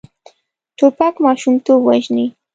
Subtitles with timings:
[0.77, 2.25] توپک ماشومتوب وژني.